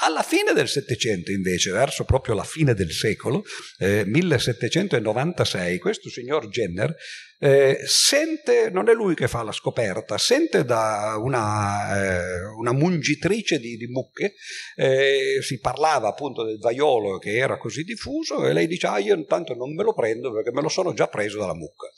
[0.00, 3.42] Alla fine del Settecento, invece, verso proprio la fine del secolo,
[3.78, 6.94] eh, 1796, questo signor Jenner
[7.38, 13.58] eh, sente, non è lui che fa la scoperta, sente da una, eh, una mungitrice
[13.58, 14.34] di, di mucche,
[14.76, 19.14] eh, si parlava appunto del vaiolo che era così diffuso e lei dice ah io
[19.14, 21.88] intanto non me lo prendo perché me lo sono già preso dalla mucca.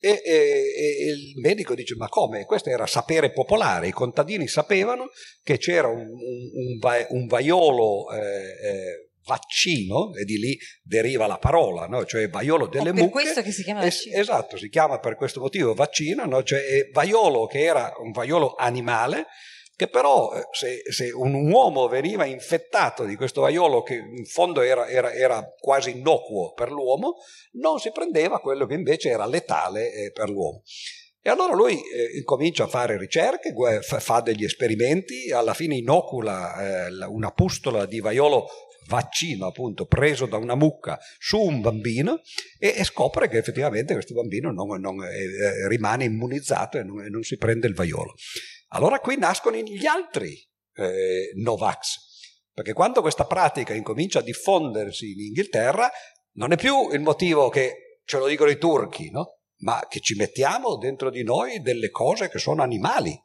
[0.00, 2.44] E, e, e, il medico dice: Ma come?
[2.44, 3.88] Questo era sapere popolare.
[3.88, 5.10] I contadini sapevano
[5.42, 11.36] che c'era un, un, un, un vaiolo eh, eh, vaccino, e di lì deriva la
[11.36, 12.06] parola, no?
[12.06, 13.22] cioè vaiolo delle è per mucche.
[13.22, 14.14] Questo che si chiama vaccino.
[14.14, 16.42] Es- esatto, si chiama per questo motivo vaccino, no?
[16.42, 19.26] cioè vaiolo che era un vaiolo animale,
[19.76, 24.62] che però eh, se, se, un uomo veniva infettato di questo vaiolo che in fondo
[24.62, 27.16] era, era, era quasi innocuo per l'uomo,
[27.52, 30.62] non si prendeva quello che invece era letale eh, per l'uomo.
[31.20, 37.04] E allora lui eh, comincia a fare ricerche, fa degli esperimenti, alla fine inocula eh,
[37.04, 38.46] una pustola di vaiolo
[38.88, 42.20] vaccino appunto preso da una mucca su un bambino
[42.58, 47.22] e, e scopre che effettivamente questo bambino non, non, eh, rimane immunizzato e non, non,
[47.22, 48.14] si prende il vaiolo.
[48.68, 50.36] Allora qui nascono gli altri
[50.74, 52.06] eh, Novax,
[52.52, 55.90] perché quando questa pratica incomincia a diffondersi in Inghilterra
[56.32, 59.40] non è più il motivo che ce lo dicono i turchi, no?
[59.60, 63.20] ma che ci mettiamo dentro di noi delle cose che sono animali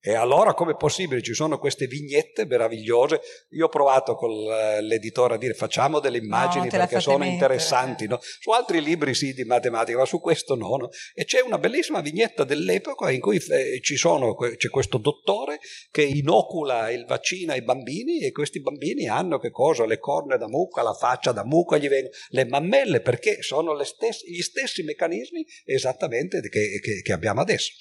[0.00, 1.20] e allora come possibile?
[1.20, 3.20] Ci sono queste vignette meravigliose.
[3.50, 7.34] Io ho provato con l'editore a dire facciamo delle immagini no, perché sono mettere.
[7.34, 8.06] interessanti.
[8.06, 8.20] No?
[8.20, 10.90] Su altri libri sì di matematica, ma su questo no, no.
[11.12, 15.58] E c'è una bellissima vignetta dell'epoca in cui eh, sono, c'è questo dottore
[15.90, 19.86] che inocula il vaccino ai bambini e questi bambini hanno che cosa?
[19.86, 24.24] Le corna da mucca, la faccia da mucca, gli vengono le mammelle perché sono stesse,
[24.28, 27.72] gli stessi meccanismi esattamente che, che, che abbiamo adesso.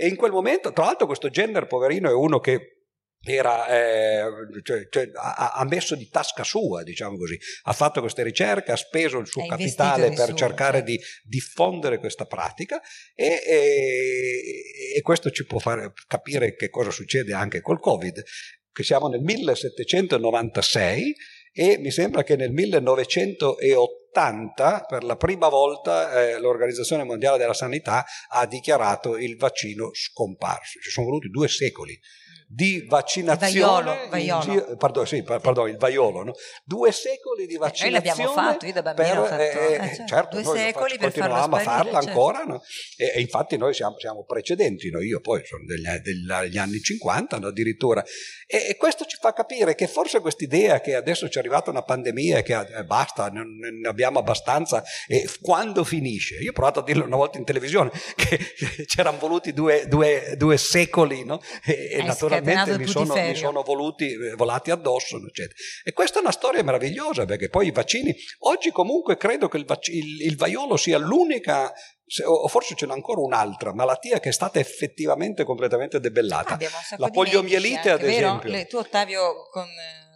[0.00, 2.84] E in quel momento, tra l'altro, questo Jenner, poverino, è uno che
[3.20, 4.22] era, eh,
[4.62, 8.76] cioè, cioè, ha, ha, messo di tasca sua, diciamo così, ha fatto queste ricerche, ha
[8.76, 10.92] speso il suo ha capitale per suo, cercare certo.
[10.92, 12.80] di diffondere questa pratica
[13.16, 18.22] e, e, e, questo ci può fare capire che cosa succede anche col Covid,
[18.72, 21.14] che siamo nel 1796
[21.60, 28.04] e mi sembra che nel 1980 per la prima volta eh, l'Organizzazione Mondiale della Sanità
[28.28, 30.78] ha dichiarato il vaccino scomparso.
[30.78, 31.98] Ci sono voluti due secoli
[32.50, 34.76] di vaccinazione vaiolo, vaiolo.
[34.78, 36.32] Pardon, sì, pardon, il vaiolo no?
[36.64, 39.78] due secoli di vaccinazione eh, noi l'abbiamo fatto io da bambino per, fatto, eh, eh,
[39.78, 42.08] certo, certo, due secoli per continuavamo a farla certo.
[42.08, 42.62] ancora no?
[42.96, 45.02] e, e, infatti noi siamo, siamo precedenti no?
[45.02, 48.02] io poi sono degli, degli anni 50 addirittura
[48.46, 51.82] e, e, questo ci fa capire che forse quest'idea che adesso ci è arrivata una
[51.82, 56.80] pandemia e che eh, basta, non, ne abbiamo abbastanza e quando finisce io ho provato
[56.80, 58.38] a dirlo una volta in televisione che
[58.86, 61.42] c'erano voluti due, due, due secoli no?
[61.62, 65.16] e, e naturalmente naturalmente mi sono, mi sono, voluti, eh, volati addosso.
[65.16, 65.54] Eccetera.
[65.84, 69.64] E questa è una storia meravigliosa perché poi i vaccini, oggi comunque credo che il,
[69.64, 71.72] vac- il, il vaiolo sia l'unica
[72.24, 76.54] o forse ce n'è ancora un'altra malattia che è stata effettivamente completamente debellata.
[76.54, 78.50] Ah, la poliomielite, ad esempio.
[78.50, 80.07] Le, tu, Ottavio, con eh,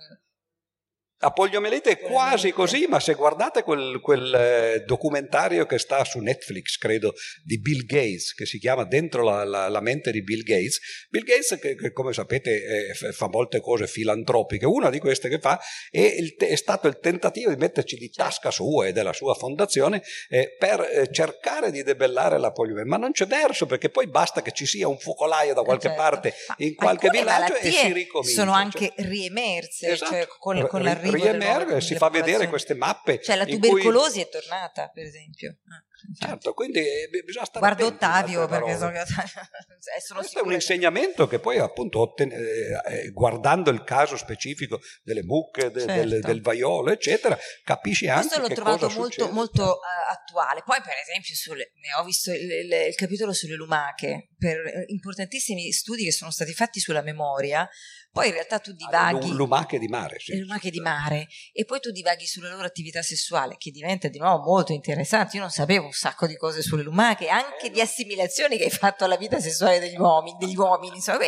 [1.23, 6.19] la poliomielite è quasi così, ma se guardate quel, quel, eh, documentario che sta su
[6.19, 10.43] Netflix, credo, di Bill Gates, che si chiama Dentro la, la, la mente di Bill
[10.43, 10.81] Gates,
[11.11, 15.39] Bill Gates, che, che come sapete eh, fa molte cose filantropiche, una di queste che
[15.39, 19.35] fa è, il, è, stato il tentativo di metterci di tasca sua e della sua
[19.35, 24.09] fondazione eh, per eh, cercare di debellare la poliomielite, ma non c'è verso perché poi
[24.09, 26.03] basta che ci sia un focolaio da qualche certo.
[26.03, 28.41] parte in qualche villaggio e si ricomincia.
[28.41, 29.07] Sono anche cioè.
[29.07, 30.11] riemerse, cioè, esatto.
[30.11, 33.21] cioè con, con l'arrivo riemerge si fa vedere queste mappe.
[33.23, 34.23] Cioè la tubercolosi cui...
[34.23, 35.57] è tornata, per esempio.
[35.67, 35.83] Ah,
[36.19, 39.01] certo, quindi eh, bisogna stare Guardo Ottavio perché so che
[39.97, 44.81] eh, sono Questo è un insegnamento che poi appunto otten- eh, guardando il caso specifico
[45.03, 46.09] delle mucche, de- certo.
[46.09, 50.63] del, del, vaiolo, eccetera, capisci anche Questo l'ho trovato molto, molto uh, attuale.
[50.65, 56.05] Poi per esempio sulle, ho visto il, il, il capitolo sulle lumache per importantissimi studi
[56.05, 57.69] che sono stati fatti sulla memoria
[58.13, 59.31] poi in realtà tu ah, divaghi.
[59.31, 60.39] Ah, lumache di mare, sì.
[60.39, 61.29] Lumache di mare.
[61.51, 65.37] E poi tu divaghi sulla loro attività sessuale, che diventa di nuovo molto interessante.
[65.37, 69.05] Io non sapevo un sacco di cose sulle lumache, anche di assimilazioni che hai fatto
[69.05, 71.27] alla vita sessuale degli uomini, degli uomini insomma.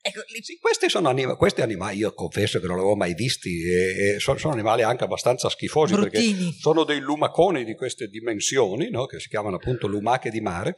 [0.00, 3.62] Ecco, sì, questi sono anima- questi animali, io confesso che non li avevo mai visti,
[3.64, 6.34] e, e sono, sono, animali anche abbastanza schifosi Bruttini.
[6.34, 9.06] perché sono dei lumaconi di queste dimensioni, no?
[9.06, 10.76] che si chiamano appunto lumache di mare,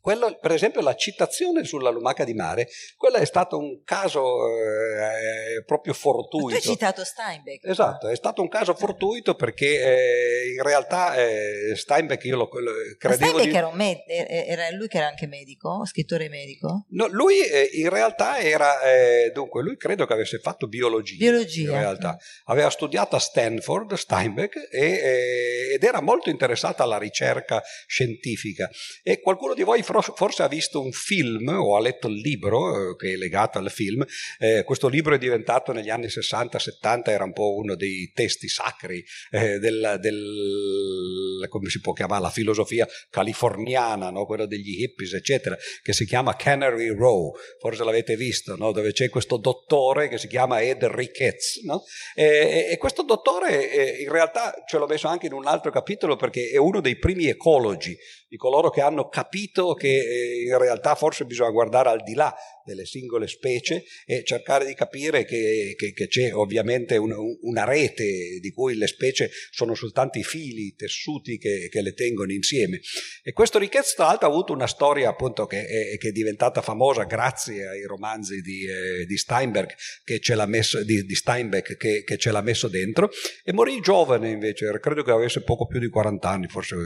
[0.00, 5.64] quello, per esempio la citazione sulla lumaca di mare, quello è stato un caso eh,
[5.64, 6.54] proprio fortuito.
[6.54, 7.66] Ma tu hai citato Steinbeck.
[7.66, 12.72] Esatto, è stato un caso fortuito perché eh, in realtà eh, Steinbeck io lo, lo
[12.98, 13.24] credevo...
[13.24, 13.56] Steinbeck di...
[13.56, 16.86] era, med- era, lui che era anche medico, scrittore medico?
[16.90, 21.16] No, lui eh, in realtà era, eh, dunque lui credo che avesse fatto biologia.
[21.16, 21.72] Biologia.
[21.72, 22.16] In realtà.
[22.44, 28.68] Aveva studiato a Stanford, Steinbeck, e, eh, ed era molto interessato alla ricerca scientifica.
[29.02, 29.82] E qualcuno di voi
[30.14, 33.70] forse ha visto un film o ha letto il libro eh, che è legato al
[33.70, 34.04] film.
[34.38, 39.04] Eh, questo libro è diventato negli anni 60-70, era un po' uno dei testi sacri
[39.30, 44.24] eh, del, del, come si può chiamare, la filosofia californiana, no?
[44.26, 48.72] quello degli hippies, eccetera, che si chiama Canary Row, forse l'avete visto, no?
[48.72, 51.62] dove c'è questo dottore che si chiama Ed Ricketts.
[51.64, 51.84] No?
[52.14, 56.16] E, e, questo dottore eh, in realtà ce l'ho messo anche in un altro capitolo
[56.16, 57.96] perché è uno dei primi ecologi,
[58.28, 62.34] di coloro che hanno capito che eh, in realtà forse bisogna guardare al di là
[62.68, 67.12] delle singole specie e cercare di capire che che, che, c'è ovviamente un,
[67.42, 71.94] una rete di cui le specie sono soltanto i fili, i tessuti che, che, le
[71.94, 72.80] tengono insieme.
[73.22, 76.62] E questo Ricketts tra l'altro ha avuto una storia appunto che è, che è diventata
[76.62, 81.76] famosa grazie ai romanzi di, eh, di Steinberg che ce l'ha messo, di, di Steinbeck
[81.76, 83.10] che, che ce l'ha messo dentro
[83.44, 86.76] e morì giovane invece, credo che avesse poco più di 40 anni, forse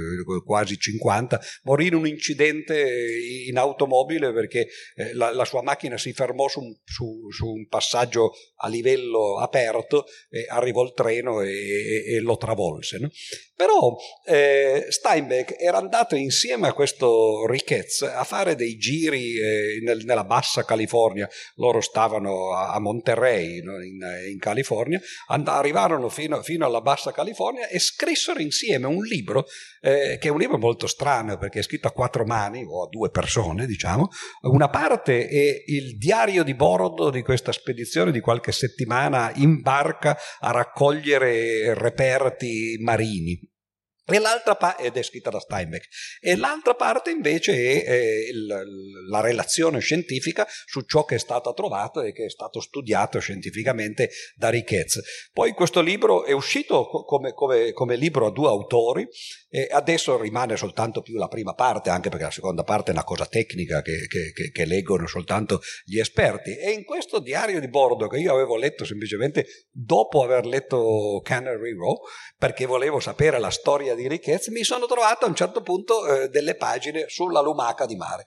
[0.45, 2.85] quasi 50, morì in un incidente
[3.47, 7.67] in automobile perché eh, la, la, sua macchina si fermò su un, su, su un,
[7.69, 10.05] passaggio a livello aperto,
[10.49, 12.99] arrivò il treno e, e, e lo travolse.
[12.99, 13.11] No?
[13.63, 20.05] Però eh, Steinbeck era andato insieme a questo Ricketts a fare dei giri eh, nel,
[20.05, 23.81] nella bassa California, loro stavano a, a Monterey no?
[23.81, 24.01] in,
[24.33, 29.45] in, California, and- arrivarono fino, fino, alla bassa California e scrissero insieme un libro
[29.81, 32.89] eh, che è un libro molto strano perché è scritto a quattro mani o a
[32.89, 34.09] due persone diciamo,
[34.41, 40.19] una parte è il diario di bordo di questa spedizione di qualche settimana in barca
[40.41, 43.51] a raccogliere reperti marini
[44.17, 45.87] e l'altra parte, ed è scritta da Steinbeck,
[46.21, 48.47] e l'altra parte invece è, è il,
[49.09, 54.11] la relazione scientifica su ciò che è stato trovato e che è stato studiato scientificamente
[54.35, 55.01] da Ricketts.
[55.33, 59.07] Poi questo libro è uscito come, come, come libro a due autori
[59.49, 63.05] e adesso rimane soltanto più la prima parte, anche perché la seconda parte è una
[63.05, 66.57] cosa tecnica che, che, che, che leggono soltanto gli esperti.
[66.57, 71.75] E in questo diario di bordo che io avevo letto semplicemente dopo aver letto Canary
[71.75, 72.01] Row,
[72.39, 76.29] perché volevo sapere la storia di Ricketts, mi sono trovato a un certo punto eh,
[76.29, 78.27] delle pagine sulla lumaca di mare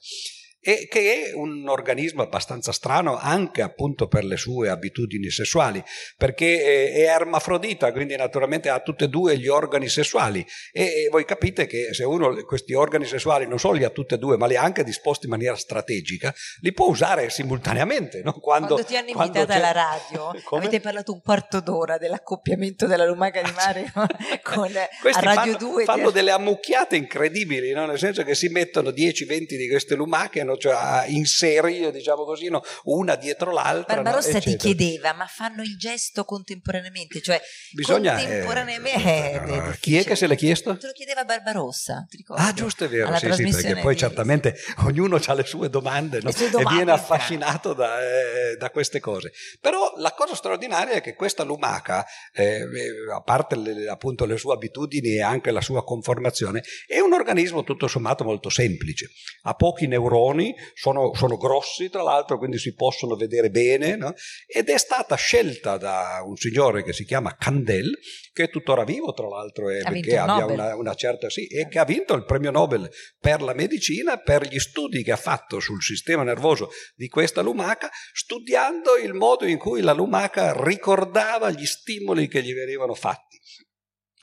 [0.68, 5.84] e che è un organismo abbastanza strano anche appunto per le sue abitudini sessuali,
[6.18, 11.68] perché è ermafrodita, quindi naturalmente ha tutti e due gli organi sessuali e voi capite
[11.68, 14.56] che se uno questi organi sessuali non solo li ha tutti e due, ma li
[14.56, 18.22] ha anche disposti in maniera strategica, li può usare simultaneamente.
[18.24, 18.34] No?
[18.34, 20.62] Quando, quando, ti hanno invitato alla radio, Come?
[20.64, 23.92] avete parlato un quarto d'ora dell'accoppiamento della lumaca di mare
[24.42, 25.84] con a Radio fanno, 2.
[25.84, 27.86] Fanno delle ammucchiate incredibili, no?
[27.86, 32.62] nel senso che si mettono 10-20 di queste lumache cioè in serie, diciamo così, no?
[32.84, 34.02] una dietro l'altra.
[34.02, 37.22] Barbarossa ti chiedeva, ma fanno il gesto contemporaneamente?
[37.22, 37.42] Cioè,
[37.74, 39.04] Bisogna, eh, contemporaneamente...
[39.04, 40.78] Eh, eh, chi è che se l'è chiesto?
[40.78, 42.42] Te lo chiedeva Barbarossa, ti ricordi?
[42.42, 46.32] Ah, giusto, è vero, sì, sì, perché poi certamente ognuno ha le sue domande, no?
[46.32, 49.32] sue domande e viene affascinato da, eh, da, queste cose.
[49.60, 52.66] Però la cosa straordinaria è che questa lumaca, eh,
[53.14, 57.64] a parte le, appunto le sue abitudini e anche la sua conformazione, è un organismo
[57.64, 59.10] tutto sommato molto semplice.
[59.44, 64.14] Ha pochi neuroni, sono, sono, grossi tra l'altro, quindi si possono vedere bene, no?
[64.48, 67.98] ed è stata scelta da un signore che si chiama Candel,
[68.34, 71.80] che è tuttora vivo tra l'altro, e perché abbia una, una, certa sì, e che
[71.80, 72.90] ha vinto il premio Nobel
[73.20, 77.90] per la medicina per gli studi che ha fatto sul sistema nervoso di questa lumaca,
[78.14, 83.35] studiando il modo in cui la lumaca ricordava gli stimoli che gli venivano fatti.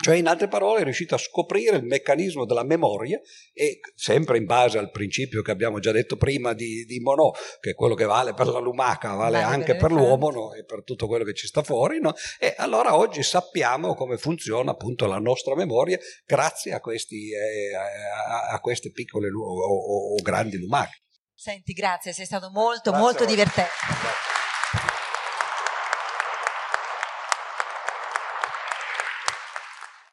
[0.02, 3.20] Cioè, in altre parole, è riuscito a scoprire il meccanismo della memoria
[3.52, 7.70] e sempre in base al principio che abbiamo già detto prima di, di Monod, che
[7.70, 10.54] è quello che vale per la lumaca, vale, vale anche per l'uomo no?
[10.54, 12.00] e per tutto quello che ci sta fuori.
[12.00, 12.14] No?
[12.40, 15.96] E allora oggi sappiamo come funziona appunto la nostra memoria
[16.26, 21.02] grazie a, questi, eh, a, a queste piccole o, o, o, grandi lumache.
[21.32, 23.70] Senti, grazie, sei stato molto, grazie molto divertente.
[23.86, 24.31] Grazie.